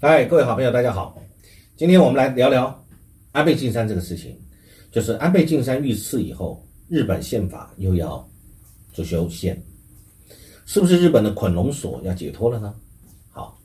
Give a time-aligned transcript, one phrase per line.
[0.00, 1.20] 嗨，各位好朋友，大家好。
[1.74, 2.84] 今天我们来聊聊
[3.32, 4.40] 安倍晋三这个事情。
[4.92, 8.24] 就是安倍晋三遇刺以后，日本宪法又要
[8.92, 9.60] 做修宪，
[10.66, 12.72] 是不是日本的捆龙锁要解脱了呢？
[13.32, 13.58] 好，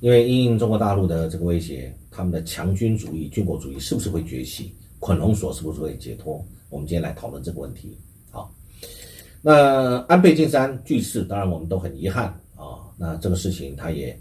[0.00, 4.74] 因为因应中国大陆的这个威胁，他们的强军主义、军国主义是不是会崛起？
[4.98, 6.42] 捆龙锁是不是会解脱？
[6.70, 7.98] 我们今天来讨论这个问题。
[8.30, 8.50] 好，
[9.42, 12.80] 那安倍晋三遇刺，当然我们都很遗憾啊。
[12.96, 14.18] 那这个事情它也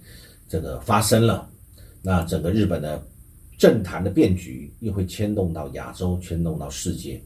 [0.47, 1.49] 这个发生了，
[2.01, 3.01] 那整个日本的。
[3.57, 7.23] 政坛的变局又会牵动到亚洲，牵动到世界。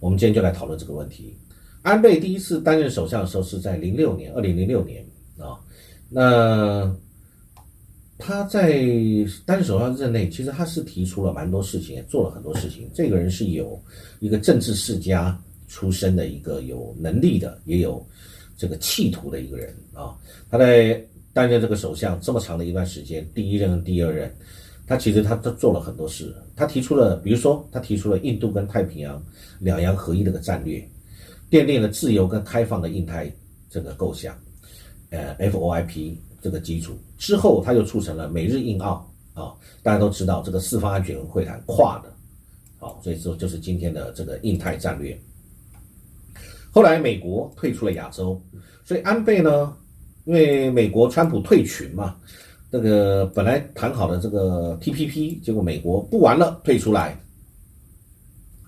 [0.00, 1.38] 我们今天就来讨论这个问题。
[1.82, 5.00] 安倍第一次担任首相的时候是在零六年，二零零六年
[5.38, 5.54] 啊。
[6.08, 6.92] 那
[8.18, 8.82] 他在
[9.46, 12.90] 担任首相任内，其实他是提出了蛮多事情，也做了很多事情。
[12.92, 13.80] 这个人是有
[14.18, 18.04] 一个政治世家出身的一个有能力的，也有
[18.56, 20.18] 这个企图的一个人啊。
[20.50, 21.00] 他在
[21.32, 24.34] 担任这个首相这么长的一段时间，第一任、第二任。
[24.84, 29.22] 他其实他都做了很多事，他提出了，比如说他提出了印度跟太平洋
[29.60, 30.86] 两洋合一这个战略，
[31.48, 33.32] 奠定了自由跟开放的印太
[33.70, 34.36] 这个构想，
[35.10, 42.12] 呃，FOIP 这个基础之后，他又促成了美日印澳啊，大家都知道这个四方安全会谈跨的，
[42.78, 45.16] 好，所以说就是今天的这个印太战略。
[46.72, 48.38] 后来美国退出了亚洲，
[48.84, 49.74] 所以安倍呢，
[50.24, 52.16] 因为美国川普退群嘛。
[52.70, 57.20] 这个本来谈好的这个 TPP，结果美国不玩了，退出来，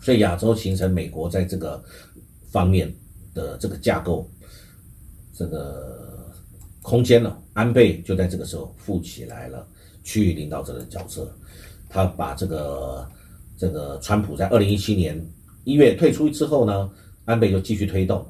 [0.03, 1.83] 所以亚洲形成美国在这个
[2.51, 2.95] 方面
[3.33, 4.31] 的这个架构，
[5.33, 6.31] 这个
[6.83, 7.41] 空间了。
[7.55, 9.67] 安倍就在这个时候富起来了，
[10.03, 11.35] 区域领导者的角色，
[11.89, 13.09] 他把这个
[13.57, 15.19] 这个川普在二零一七年
[15.65, 16.91] 一月退出之后呢，
[17.25, 18.23] 安倍就继续推动，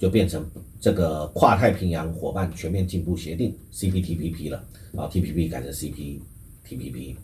[0.00, 0.44] 就变成
[0.80, 4.64] 这个跨太平洋伙伴全面进步协定 CPTPP 了。
[4.96, 7.14] 啊，TPP 改成 CPTPP，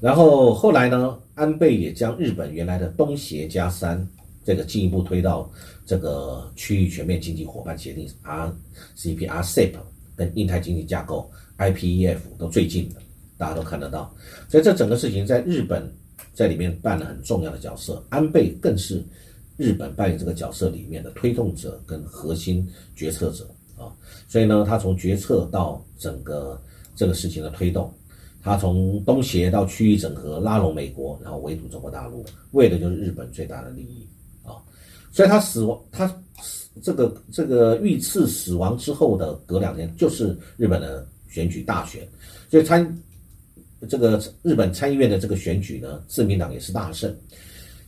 [0.00, 4.04] 然后后来呢，安倍也将日本原来的东协加三
[4.44, 5.48] 这个进一步推到
[5.86, 9.74] 这个区域全面经济伙伴协定 RCP、RCEP
[10.16, 12.96] 跟印太经济架构 IPEF 都最近的，
[13.38, 14.12] 大家都看得到。
[14.48, 15.88] 所以这整个事情在日本
[16.32, 19.00] 在里面扮了很重要的角色，安倍更是
[19.56, 23.48] 日本扮演这个角色里面的推动者跟核心决策者。
[23.76, 23.90] 啊，
[24.28, 26.62] 所以呢，他从决策到整个
[26.94, 27.92] 这个事情的推动，
[28.40, 34.06] 他从东协到区域整合，拉拢美国，然后围堵中国大陆，为的就是日本最大的利益
[34.44, 34.62] 啊。
[35.10, 36.22] 所以他死亡，他
[36.82, 42.06] 这个这个遇刺死亡之后的隔两天，就是日本的选举大选，
[42.48, 43.02] 所以参
[43.88, 47.12] 这个日本参议院的这个选举呢，自民党也是大胜，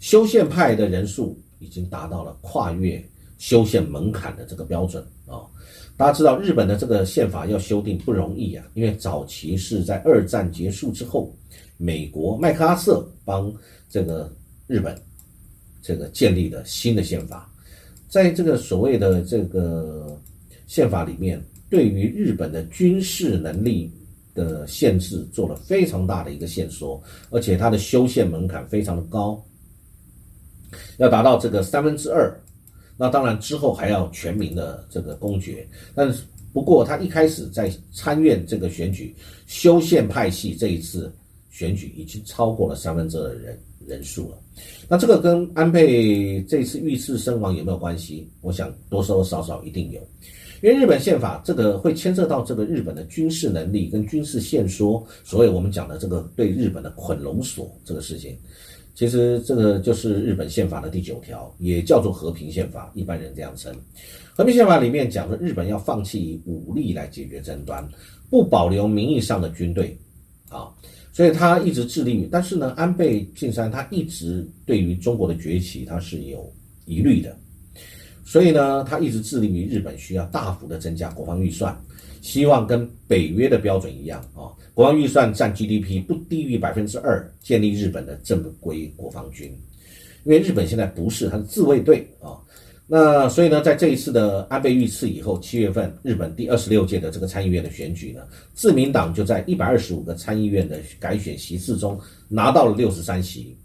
[0.01, 3.03] 修宪派的人数已经达到了跨越
[3.39, 5.41] 修宪门槛的这个标准啊。
[5.97, 11.35] 大家知道日本的这个宪法要修订不容易啊，因为早期是在二战结束之后，
[11.79, 13.51] 美国麦克阿瑟帮
[13.89, 14.31] 这个
[14.67, 14.95] 日本
[15.81, 17.51] 这个建立的新的宪法，
[18.09, 20.21] 在这个所谓的这个
[20.67, 23.91] 宪法里面，对于日本的军事能力
[24.35, 29.43] 的限制做了非常大的一个限缩，而且它的修宪门槛非常的高，
[30.99, 32.35] 要达到这个三分之二。
[32.99, 36.23] 那当然之后还要全民的这个公决，但是
[36.53, 39.15] 不过他一开始在参院这个选举
[39.47, 41.13] 修宪派系这一次
[41.51, 44.39] 选举已经超过了三分之二的人人数了。
[44.89, 48.27] 那这个跟安倍这次遇刺身亡有没有关系？
[48.41, 50.01] 我想多多少少一定有，
[50.63, 58.35] 因为日本宪法这个会牵涉到这个日本的军事能力跟军事限缩，所以我们讲的这个对日本的捆龙锁这个事情。
[58.97, 63.71] 其实这个就是日本宪法的第九条，也叫做和平宪法，一般人这样称。
[64.35, 67.87] 和平宪法里面讲说，日本要放弃武力来解决争端，
[68.31, 69.95] 不保留名义上的军队，
[70.49, 70.73] 啊，
[71.13, 72.27] 所以他一直致力于。
[72.33, 76.51] 但是呢，安倍晋三他一直对于中国的崛起他是有
[76.87, 77.37] 疑虑的，
[78.25, 81.79] 所以呢，他一直致力于日本需要大幅的增加国防预算。
[82.27, 89.47] 希望跟北约的标准一样啊，国防预算占 GDP 不低于百分之二，建立日本的正规国防军。
[90.25, 92.35] 因为日本现在不是，它是自卫队啊。
[92.89, 98.23] 那所以呢，在这一次的安倍遇刺以后，七月份日本第二十六届的这个参议院的选举呢，
[98.55, 101.97] 自民党就在一百二十五个参议院的改选席次中
[102.29, 103.57] 拿到了六十三席。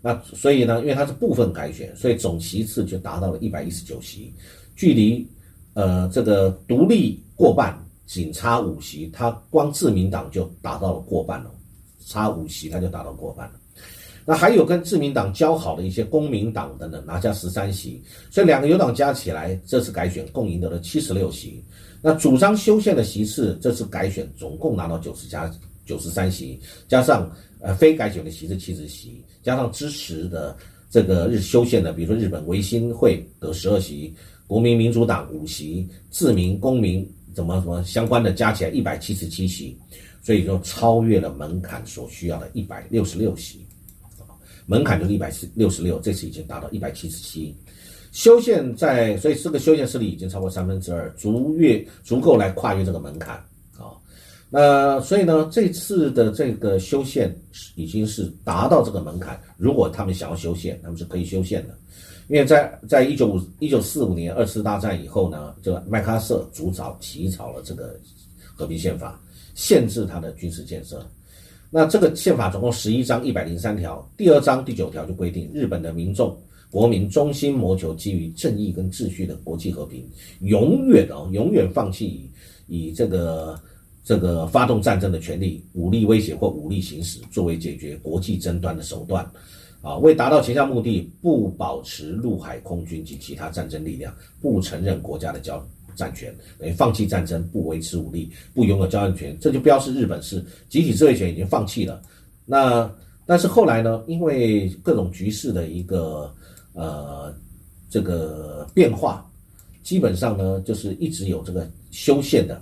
[0.00, 4.32] 那所以呢，因为它是部分改选，所以总席次就达到了一百一十九席，
[4.74, 5.28] 距离
[5.74, 7.78] 呃这个独立过半。
[8.06, 11.50] 仅差五席，他光自民党就达到了过半了，
[12.06, 13.54] 差五席他就达到过半了。
[14.28, 21.62] 那还有跟自民党交好的一些公民党等等，拿下十三席，所以两个友党加起来，这次改选共赢得了七十六席。
[22.02, 25.48] 那主张修宪的席次，这次改选总共拿到九十加
[25.84, 27.30] 九十三席，加上
[27.60, 30.56] 呃非改选的席是七十席，加上支持的
[30.90, 34.12] 这个日修宪的，比如说日本维新会得十二席，
[34.48, 39.78] 国民民主党五席，自民公民怎么什么相关的加起来一百七十七席，
[40.22, 43.64] 所以说超越了门槛所需要的一百六十六席，
[44.64, 47.54] 门槛就是一百六十六，这次已经达到一百七十七。
[48.10, 53.36] 修宪在，所以这个修宪势力已经超过三分之二，足越足够来跨越这个门槛
[53.76, 53.92] 啊。
[54.48, 57.36] 那所以呢，这次的这个修宪
[57.74, 59.38] 已经是达到这个门槛。
[59.58, 61.76] 如果他们想要修宪，他们是可以修宪的。
[62.28, 67.98] 因为在在一九五一九四五年二次大战以后呢，这个麦克阿瑟主导起草了这个
[68.54, 69.20] 和平宪法，
[69.54, 71.06] 限制他的军事建设。
[71.70, 76.36] 那这个宪法总共十一章一百零三条，第二章第九条就规定日本的民众。
[76.68, 80.04] 国民衷心谋求基于正义跟秩序的国际和平，
[80.40, 82.28] 永远哦，永远放弃
[82.66, 83.58] 以这个
[84.04, 89.24] 这个发动战争的权利、武力威胁或武力行使作为解决国际争端的手段，
[89.82, 95.64] 啊，为达到前项目的，不保持陆海空军及其他战争力量，不承认国家的交
[95.94, 102.02] 战权，等于放弃战争，不维持武力，不拥有交战权，这就标示日本是集体自卫权已经放弃了。
[102.44, 102.90] 那
[103.24, 106.32] 但是后来呢，因为各种局势的一个。
[106.78, 107.34] 呃，
[107.88, 109.26] 这个变化
[109.82, 112.60] 基本上呢，就是一直有这个修宪的，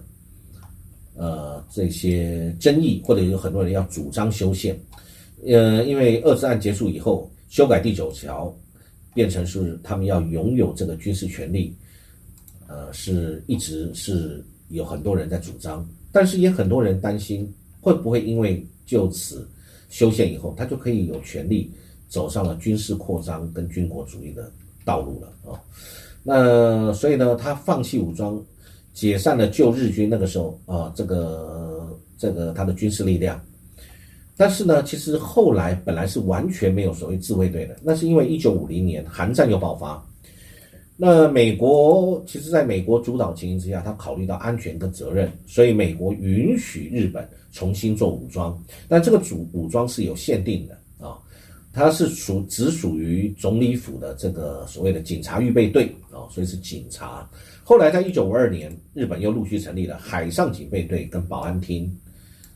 [1.17, 4.78] 呃，这些争议，或者有很多人要主张修宪。
[5.46, 8.55] 呃，因为二次案结束以后，修改第九条，
[9.12, 11.75] 变成是他们要拥有这个军事权利，
[12.67, 19.46] 呃，是一直是有很多人在主张，但是也很多人担心会不会因为就此
[19.88, 21.70] 修宪以后，他就可以有权利。
[22.06, 24.49] 走上了军事扩张跟军国主义的
[24.85, 25.58] 道路了啊，
[26.23, 28.41] 那所以呢，他放弃武装，
[28.93, 33.43] 解散了旧日军那个时候啊，这个这个他的军事力量，
[34.36, 40.04] 但是呢，其实后来本来是完全没有所谓自卫队的，那是因为一九五零年韩战又爆发，
[40.96, 51.19] 那美国其实在美国主导情形之下，他考虑到安全跟责任，所以美国允许日本重新做武装，但这个主武装是有限定的啊。
[51.72, 57.28] 它是属只属于总理府的这个所谓的警察预备队啊，所以是警察。
[57.64, 61.92] 后来在一九五二年，日本又陆续成立了海上警备队跟保安厅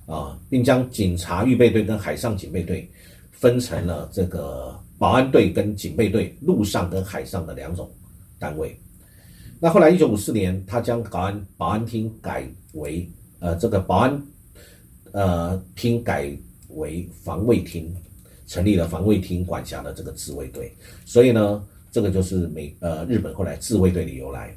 [0.09, 2.91] 啊，并将警察预备队跟海上警备队
[3.31, 7.89] 分成了这个保安队跟警备队陆上跟海上的两种
[8.41, 8.77] 单位。
[9.61, 13.09] 那后来一九五四年，他将保安保安厅改为
[13.39, 14.23] 呃这个保安
[15.13, 16.37] 呃厅改
[16.71, 17.95] 为防卫厅。
[18.51, 24.55] 成立了防卫厅管辖的这个自卫队，所以呢，这个就是美呃日本后来自卫队的由来。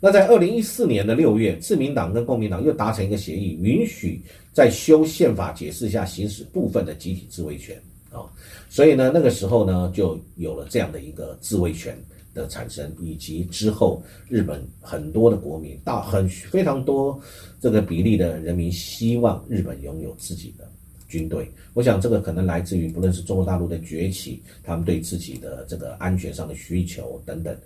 [0.00, 4.22] 那在二零一四年的六月，自民党跟公民党又达成一个协议，允许
[4.52, 7.76] 在修宪法解释下行使部分的集体自卫权
[8.10, 8.22] 啊。
[8.68, 11.98] 所以呢，那个时候呢，就有了这样的一个自卫权
[12.32, 17.20] 的产生，以及之后日本很多的国民大很非常多
[17.60, 20.70] 这个比例的人民希望日本拥有自己的。
[21.08, 27.56] 军队，我想这个可能来自于不论是中国大陆的崛起，他们对自己的这个安全上的需求等等。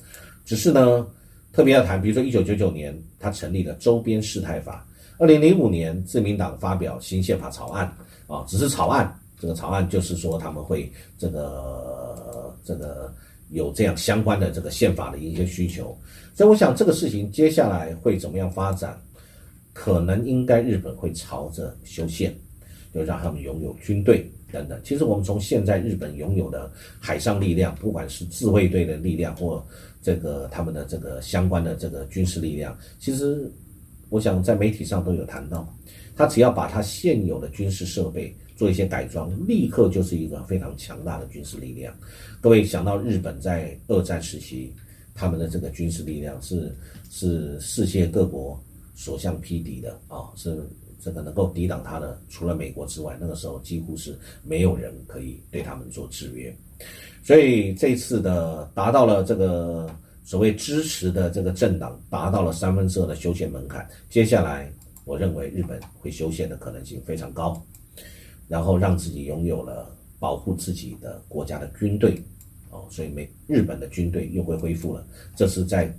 [0.44, 1.06] 只是呢，
[1.52, 4.84] 特别要谈，比如说一九九九年，他成立了周边事态法；
[5.18, 7.86] 二零零五年，自民党发表新宪法草案，
[8.28, 13.12] 啊，只是草案，这个草案就是说他们会这个这个
[13.50, 15.96] 有这样相关的这个宪法的一些需求。
[16.34, 18.98] 所以我想这个事情接下来会怎么样发展，
[19.72, 22.34] 可能应该日本会朝着修宪。
[22.94, 24.80] 就让他们拥有军队等等。
[24.84, 26.70] 其实我们从现在日本拥有的
[27.00, 29.64] 海上力量，不管是自卫队的力量或
[30.02, 33.50] 这个他们的这个相关的这个军事力量，其实
[34.10, 35.66] 我想在媒体上都有谈到，
[36.14, 41.94] 他只要把他现有的军事设备做一些改装，立刻就是一个非常强大的军事力量。
[42.40, 44.72] 各位想到日本在二战时期
[45.14, 46.74] 他们的这个军事力量是
[47.10, 48.60] 是世界各国
[48.94, 50.68] 所向披靡的啊，是。
[51.02, 56.56] 这个能够抵挡他的，除了美国之外，那个时候几乎是没有人可以对他们做制约。
[57.24, 59.90] 所以这次的达到了这个
[60.22, 64.72] 所谓支持的这个政党达到了三分之二的修宪门槛，接下来
[65.04, 67.60] 我认为日本会修宪的可能性非常高，
[68.46, 72.22] 然后让自己拥有了保护自己的国家的军队，
[72.70, 75.04] 哦，所以美日本的军队又会恢复了，
[75.34, 75.92] 这是在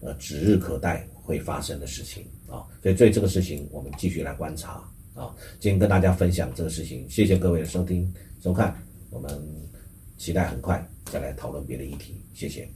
[0.00, 2.24] 呃指日可待会发生的事情。
[2.50, 4.82] 啊，所以对这个事情，我们继续来观察
[5.14, 5.34] 啊。
[5.60, 8.76] 今天跟大家分享这个事情，谢谢各位的收听收看，
[9.10, 9.30] 我们
[10.16, 12.20] 期待很快再来讨论别的议题。
[12.34, 12.68] 谢谢。